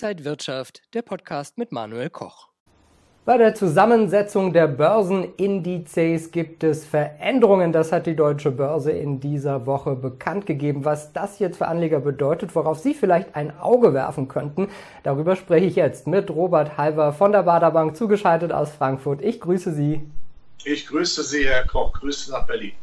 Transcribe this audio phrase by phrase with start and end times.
[0.00, 2.50] Inside Wirtschaft, der Podcast mit Manuel Koch.
[3.24, 7.72] Bei der Zusammensetzung der Börsenindizes gibt es Veränderungen.
[7.72, 10.84] Das hat die deutsche Börse in dieser Woche bekannt gegeben.
[10.84, 14.68] Was das jetzt für Anleger bedeutet, worauf Sie vielleicht ein Auge werfen könnten,
[15.02, 19.20] darüber spreche ich jetzt mit Robert Halver von der Baderbank, zugeschaltet aus Frankfurt.
[19.20, 20.08] Ich grüße Sie.
[20.62, 21.92] Ich grüße Sie, Herr Koch.
[21.94, 22.74] Grüße nach Berlin.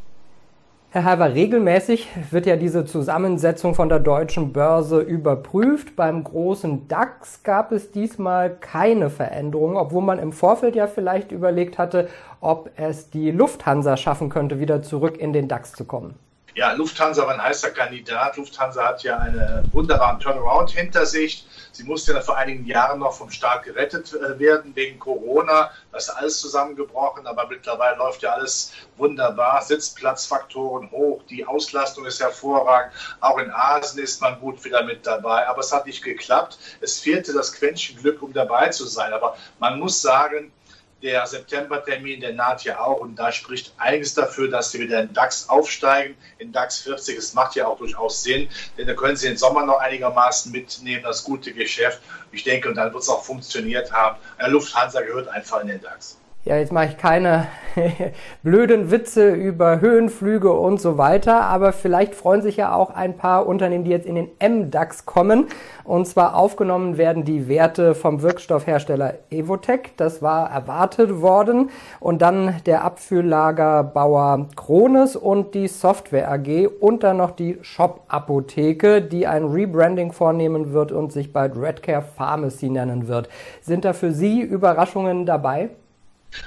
[0.95, 5.97] Herr Halver, regelmäßig wird ja diese Zusammensetzung von der deutschen Börse überprüft.
[5.97, 11.77] Beim großen DAX gab es diesmal keine Veränderung, obwohl man im Vorfeld ja vielleicht überlegt
[11.77, 12.07] hatte,
[12.39, 16.15] ob es die Lufthansa schaffen könnte, wieder zurück in den DAX zu kommen.
[16.57, 18.37] Ja, Lufthansa war ein heißer Kandidat.
[18.37, 21.45] Lufthansa hat ja einen wunderbaren Turnaround hinter sich.
[21.73, 25.71] Sie musste ja vor einigen Jahren noch vom Staat gerettet äh, werden wegen Corona.
[25.91, 29.61] Das ist alles zusammengebrochen, aber mittlerweile läuft ja alles wunderbar.
[29.63, 32.93] Sitzplatzfaktoren hoch, die Auslastung ist hervorragend.
[33.19, 36.57] Auch in Asien ist man gut wieder mit dabei, aber es hat nicht geklappt.
[36.79, 39.11] Es fehlte das Quäntchen Glück, um dabei zu sein.
[39.11, 40.53] Aber man muss sagen,
[41.01, 45.13] der Septembertermin, der naht ja auch und da spricht einiges dafür, dass sie wieder in
[45.13, 47.17] DAX aufsteigen, in DAX 40.
[47.17, 51.03] Es macht ja auch durchaus Sinn, denn da können sie den Sommer noch einigermaßen mitnehmen,
[51.03, 52.01] das gute Geschäft.
[52.31, 54.17] Ich denke, und dann wird es auch funktioniert haben.
[54.47, 56.17] Lufthansa gehört einfach in den DAX.
[56.47, 57.47] Ja, jetzt mache ich keine
[58.43, 63.47] blöden Witze über Höhenflüge und so weiter, aber vielleicht freuen sich ja auch ein paar
[63.47, 65.47] Unternehmen, die jetzt in den MDAX kommen.
[65.83, 69.97] Und zwar aufgenommen werden die Werte vom Wirkstoffhersteller Evotec.
[69.97, 71.71] Das war erwartet worden.
[71.99, 79.01] Und dann der Abfülllagerbauer Krones und die Software AG und dann noch die Shop Apotheke,
[79.01, 83.29] die ein Rebranding vornehmen wird und sich bald Redcare Pharmacy nennen wird.
[83.61, 85.71] Sind da für Sie Überraschungen dabei?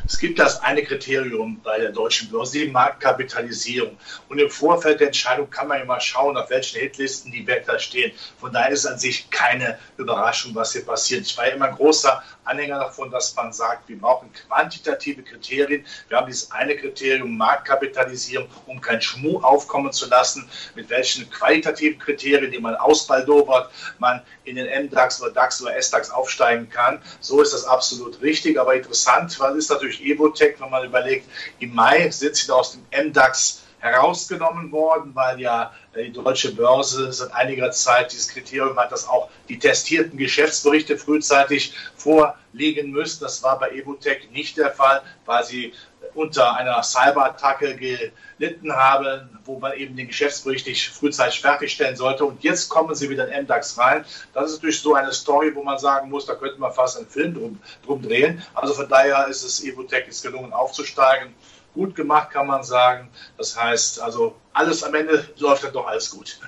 [0.06, 3.96] Es gibt das eine Kriterium bei der deutschen Börse, die Marktkapitalisierung.
[4.28, 8.12] Und im Vorfeld der Entscheidung kann man immer schauen, auf welchen Hitlisten die Werte stehen.
[8.38, 11.22] Von daher ist an sich keine Überraschung, was hier passiert.
[11.26, 15.84] Ich war immer ein großer Anhänger davon, dass man sagt, wir brauchen quantitative Kriterien.
[16.08, 21.98] Wir haben dieses eine Kriterium Marktkapitalisierung, um kein Schmuh aufkommen zu lassen, mit welchen qualitativen
[21.98, 27.00] Kriterien, die man ausbaldobert, man in den MDAX oder DAX oder SDAX aufsteigen kann.
[27.20, 28.58] So ist das absolut richtig.
[28.58, 31.26] Aber interessant, was ist natürlich Evotech, wenn man überlegt,
[31.58, 36.54] im Mai sind sie da aus dem MDAX herausgenommen worden, weil ja äh, die deutsche
[36.54, 43.22] Börse seit einiger Zeit dieses Kriterium hat, dass auch die testierten Geschäftsberichte frühzeitig vorliegen müssen.
[43.22, 45.72] Das war bei Evotech nicht der Fall, weil sie
[46.14, 52.24] unter einer Cyberattacke gelitten haben, wo man eben den Geschäftsbericht nicht frühzeitig fertigstellen sollte.
[52.24, 54.04] Und jetzt kommen sie wieder in MDAX rein.
[54.32, 57.06] Das ist natürlich so eine Story, wo man sagen muss, da könnte man fast einen
[57.06, 58.42] Film drum, drum drehen.
[58.54, 61.34] Also von daher ist es Evotech ist gelungen aufzusteigen
[61.74, 63.08] gut gemacht, kann man sagen.
[63.36, 66.38] Das heißt, also alles am Ende läuft dann doch alles gut.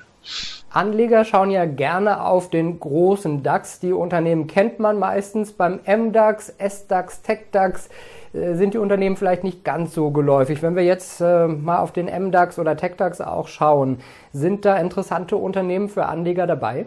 [0.69, 3.79] Anleger schauen ja gerne auf den großen DAX.
[3.79, 5.51] Die Unternehmen kennt man meistens.
[5.51, 7.89] Beim MDAX, SDAX, TechDAX
[8.33, 10.61] äh, sind die Unternehmen vielleicht nicht ganz so geläufig.
[10.61, 13.99] Wenn wir jetzt äh, mal auf den MDAX oder TechDAX auch schauen,
[14.31, 16.85] sind da interessante Unternehmen für Anleger dabei?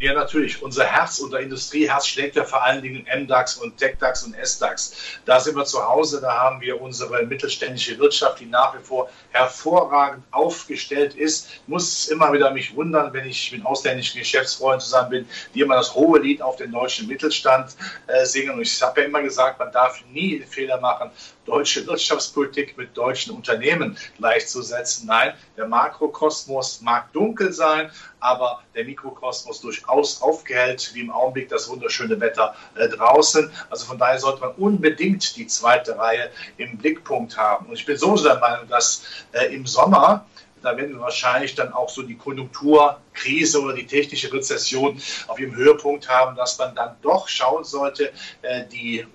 [0.00, 0.62] Ja, natürlich.
[0.62, 4.94] Unser Herz, unser Industrieherz schlägt ja vor allen Dingen MDAX und TechDAX und SDAX.
[5.24, 9.10] Da sind wir zu Hause, da haben wir unsere mittelständische Wirtschaft, die nach wie vor
[9.30, 11.48] hervorragend aufgestellt ist.
[11.66, 15.92] Muss immer wieder mich wundern, wenn ich mit ausländischen Geschäftsfreunden zusammen bin, die immer das
[15.92, 17.74] hohe Lied auf den deutschen Mittelstand
[18.06, 18.54] äh, singen.
[18.54, 21.10] Und ich habe ja immer gesagt, man darf nie Fehler machen,
[21.44, 25.06] deutsche Wirtschaftspolitik mit deutschen Unternehmen gleichzusetzen.
[25.08, 31.68] Nein, der Makrokosmos mag dunkel sein, aber der Mikrokosmos durchaus aufgehellt, wie im Augenblick das
[31.68, 33.50] wunderschöne Wetter äh, draußen.
[33.70, 37.66] Also von daher sollte man unbedingt die zweite Reihe im Blickpunkt haben.
[37.66, 40.26] Und ich bin so der Meinung, dass äh, im Sommer
[40.60, 45.54] da werden wir wahrscheinlich dann auch so die Konjunkturkrise oder die technische Rezession auf ihrem
[45.54, 48.10] Höhepunkt haben, dass man dann doch schauen sollte,
[48.42, 49.06] äh, die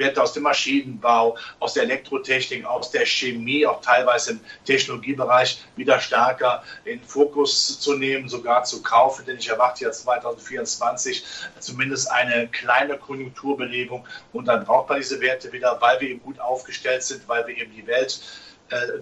[0.00, 6.00] Werte aus dem Maschinenbau, aus der Elektrotechnik, aus der Chemie, auch teilweise im Technologiebereich wieder
[6.00, 9.24] stärker in Fokus zu nehmen, sogar zu kaufen.
[9.26, 11.24] Denn ich erwarte ja 2024
[11.60, 16.40] zumindest eine kleine Konjunkturbelebung und dann braucht man diese Werte wieder, weil wir eben gut
[16.40, 18.20] aufgestellt sind, weil wir eben die Welt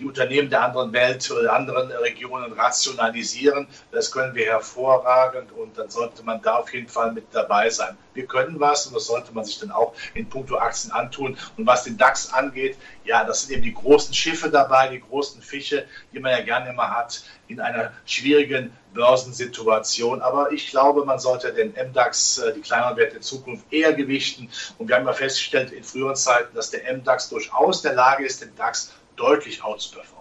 [0.00, 3.66] die Unternehmen der anderen Welt oder anderen Regionen rationalisieren.
[3.92, 7.96] Das können wir hervorragend und dann sollte man da auf jeden Fall mit dabei sein.
[8.14, 11.36] Wir können was und das sollte man sich dann auch in puncto Aktien antun.
[11.56, 15.40] Und was den DAX angeht, ja, das sind eben die großen Schiffe dabei, die großen
[15.40, 20.20] Fische, die man ja gerne immer hat in einer schwierigen Börsensituation.
[20.22, 24.50] Aber ich glaube, man sollte den MDAX, äh, die kleineren Werte in Zukunft eher gewichten.
[24.78, 28.42] Und wir haben ja festgestellt in früheren Zeiten, dass der MDAX durchaus der Lage ist,
[28.42, 30.18] den DAX deutlich outzuperformen.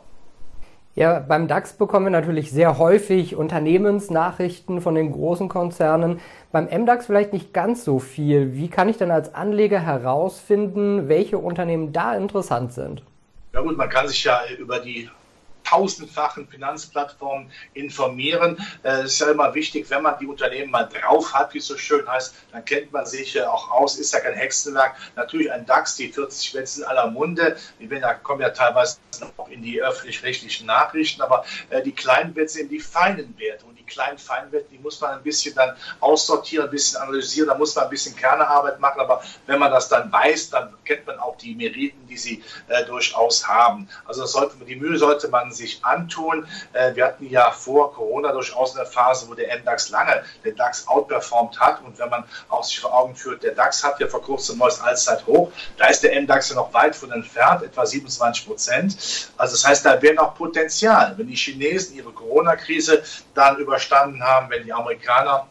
[0.98, 6.20] Ja, beim DAX bekommen wir natürlich sehr häufig Unternehmensnachrichten von den großen Konzernen.
[6.52, 8.56] Beim MDAX vielleicht nicht ganz so viel.
[8.56, 13.04] Wie kann ich denn als Anleger herausfinden, welche Unternehmen da interessant sind?
[13.54, 15.08] Ja gut, man kann sich ja über die
[15.70, 18.58] tausendfachen Finanzplattformen informieren.
[18.84, 21.68] Äh, es ist ja immer wichtig, wenn man die Unternehmen mal drauf hat, wie es
[21.68, 24.96] so schön heißt, dann kennt man sich auch aus, ist ja kein Hexenwerk.
[25.16, 27.88] Natürlich ein DAX, die 40 Werte in aller Munde, die
[28.24, 28.98] kommen ja teilweise
[29.38, 33.66] auch in die öffentlich-rechtlichen Nachrichten, aber äh, die kleinen Werte sind die feinen Werte.
[33.66, 37.76] Und kleinen Feinwelt, die muss man ein bisschen dann aussortieren, ein bisschen analysieren, da muss
[37.76, 41.38] man ein bisschen Kernearbeit machen, aber wenn man das dann weiß, dann kennt man auch
[41.38, 43.90] die Meriten, die sie äh, durchaus haben.
[44.06, 46.48] Also sollte, die Mühe sollte man sich antun.
[46.74, 50.88] Äh, wir hatten ja vor Corona durchaus eine Phase, wo der MDAX lange den DAX
[50.88, 54.22] outperformt hat und wenn man auch sich vor Augen führt, der DAX hat ja vor
[54.22, 58.46] kurzem ein neues Allzeithoch, da ist der MDAX ja noch weit von entfernt, etwa 27
[58.46, 58.98] Prozent.
[59.38, 61.14] Also das heißt, da wäre noch Potenzial.
[61.18, 65.48] Wenn die Chinesen ihre Corona-Krise dann über überstanden haben, wenn die Amerikaner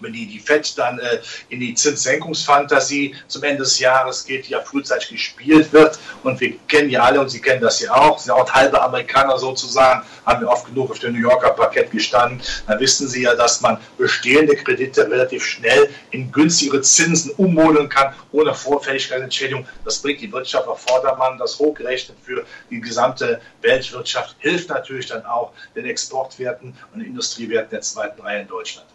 [0.00, 1.18] wenn die, die FED dann äh,
[1.48, 5.98] in die Zinssenkungsfantasie zum Ende des Jahres geht, die ja frühzeitig gespielt wird.
[6.22, 9.38] Und wir kennen ja alle, und Sie kennen das ja auch, sind auch halbe Amerikaner
[9.38, 12.40] sozusagen, haben ja oft genug auf dem New Yorker Parkett gestanden.
[12.66, 18.14] Dann wissen Sie ja, dass man bestehende Kredite relativ schnell in günstigere Zinsen ummodeln kann,
[18.32, 19.66] ohne Vorfälligkeitsentschädigung.
[19.84, 21.38] Das bringt die Wirtschaft auf Vordermann.
[21.38, 27.80] Das hochgerechnet für die gesamte Weltwirtschaft hilft natürlich dann auch den Exportwerten und Industriewerten der
[27.80, 28.86] zweiten Reihe in Deutschland.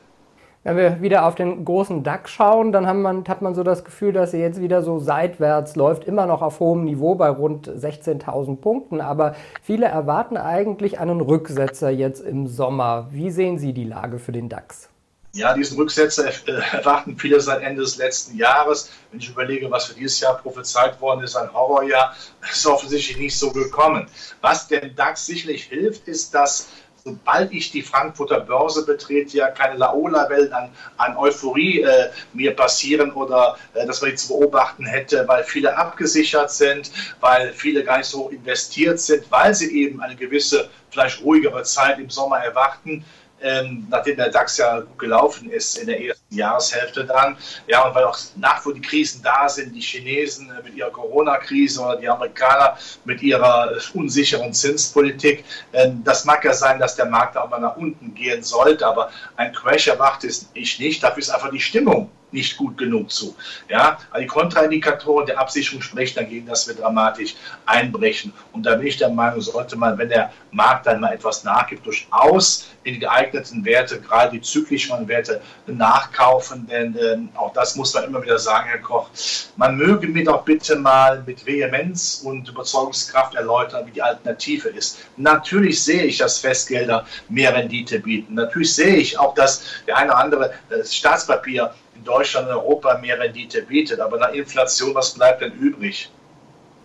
[0.65, 3.83] Wenn wir wieder auf den großen DAX schauen, dann hat man, hat man so das
[3.83, 7.67] Gefühl, dass er jetzt wieder so seitwärts läuft, immer noch auf hohem Niveau bei rund
[7.67, 9.01] 16.000 Punkten.
[9.01, 13.07] Aber viele erwarten eigentlich einen Rücksetzer jetzt im Sommer.
[13.11, 14.87] Wie sehen Sie die Lage für den DAX?
[15.35, 16.31] Ja, diesen Rücksetzer
[16.71, 18.91] erwarten viele seit Ende des letzten Jahres.
[19.11, 22.15] Wenn ich überlege, was für dieses Jahr prophezeit worden ist, ein Horrorjahr,
[22.51, 24.07] ist offensichtlich nicht so gekommen.
[24.41, 26.69] Was dem DAX sicherlich hilft, ist, dass
[27.03, 33.11] sobald ich die Frankfurter Börse betrete, ja keine Laola-Wellen an, an, Euphorie äh, mir passieren
[33.11, 37.97] oder äh, dass man die zu beobachten hätte, weil viele abgesichert sind, weil viele gar
[37.97, 43.03] nicht so investiert sind, weil sie eben eine gewisse, vielleicht ruhigere Zeit im Sommer erwarten
[43.43, 47.37] ähm, nachdem der DAX ja gut gelaufen ist in der ersten Jahreshälfte dann.
[47.67, 51.81] Ja, und weil auch nach wo die Krisen da sind, die Chinesen mit ihrer Corona-Krise
[51.81, 55.43] oder die Amerikaner mit ihrer unsicheren Zinspolitik.
[55.73, 59.11] Ähm, das mag ja sein, dass der Markt auch mal nach unten gehen sollte, aber
[59.35, 61.03] ein Crash erwartet ich nicht.
[61.03, 63.35] Dafür ist einfach die Stimmung nicht gut genug zu.
[63.69, 67.35] Ja, also die Kontraindikatoren der Absicherung sprechen dagegen, dass wir dramatisch
[67.65, 68.33] einbrechen.
[68.51, 71.85] Und da bin ich der Meinung, sollte man, wenn der Markt dann mal etwas nachgibt,
[71.85, 76.67] durchaus in die geeigneten Werte, gerade die zyklischen Werte, nachkaufen.
[76.67, 79.09] Denn äh, auch das muss man immer wieder sagen, Herr Koch.
[79.55, 84.99] Man möge mir doch bitte mal mit Vehemenz und Überzeugungskraft erläutern, wie die Alternative ist.
[85.17, 88.35] Natürlich sehe ich, dass Festgelder mehr Rendite bieten.
[88.35, 91.73] Natürlich sehe ich auch, dass der eine oder andere äh, Staatspapier
[92.03, 93.99] Deutschland und Europa mehr Rendite bietet.
[93.99, 96.09] Aber nach Inflation, was bleibt denn übrig?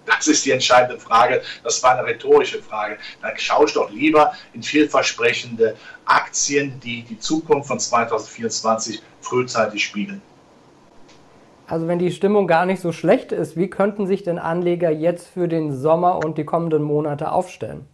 [0.07, 1.43] Das ist die entscheidende Frage.
[1.63, 2.97] Das war eine rhetorische Frage.
[3.21, 5.77] Dann schaue ich doch lieber in vielversprechende
[6.07, 10.23] Aktien, die die Zukunft von 2024 frühzeitig spiegeln.
[11.67, 15.27] Also wenn die Stimmung gar nicht so schlecht ist, wie könnten sich denn Anleger jetzt
[15.27, 17.87] für den Sommer und die kommenden Monate aufstellen?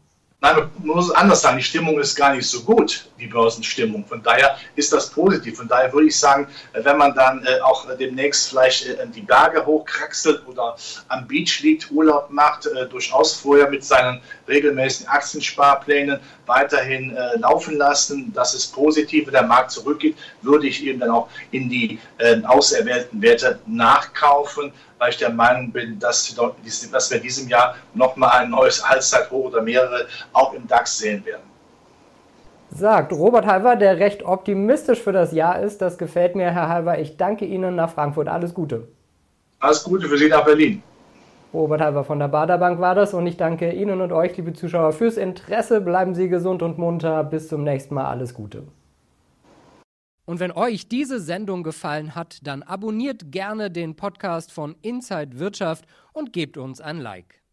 [0.44, 4.04] Nein, man muss es anders sagen, die Stimmung ist gar nicht so gut, die Börsenstimmung.
[4.04, 5.56] Von daher ist das positiv.
[5.56, 9.64] Von daher würde ich sagen, wenn man dann äh, auch demnächst vielleicht äh, die Berge
[9.64, 10.76] hochkraxelt oder
[11.08, 18.32] am Beach liegt, Urlaub macht, äh, durchaus vorher mit seinen regelmäßigen Aktiensparplänen weiterhin laufen lassen,
[18.32, 21.98] dass es positiv, wenn der Markt zurückgeht, würde ich eben dann auch in die
[22.46, 24.72] auserwählten Werte nachkaufen
[25.04, 29.46] weil ich der Meinung bin, dass, dass wir in diesem Jahr nochmal ein neues Allzeithoch
[29.46, 31.42] oder mehrere auch im DAX sehen werden.
[32.70, 35.82] Sagt Robert Halver, der recht optimistisch für das Jahr ist.
[35.82, 36.98] Das gefällt mir, Herr Halver.
[36.98, 38.28] Ich danke Ihnen nach Frankfurt.
[38.28, 38.88] Alles Gute.
[39.60, 40.82] Alles Gute für Sie nach Berlin.
[41.54, 44.92] Robert Halver von der Baderbank war das und ich danke Ihnen und euch, liebe Zuschauer,
[44.92, 45.80] fürs Interesse.
[45.80, 47.22] Bleiben Sie gesund und munter.
[47.22, 48.06] Bis zum nächsten Mal.
[48.06, 48.64] Alles Gute.
[50.26, 55.84] Und wenn euch diese Sendung gefallen hat, dann abonniert gerne den Podcast von Inside Wirtschaft
[56.12, 57.43] und gebt uns ein Like.